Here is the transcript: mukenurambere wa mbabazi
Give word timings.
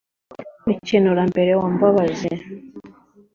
mukenurambere 0.65 1.51
wa 1.59 1.67
mbabazi 1.73 2.31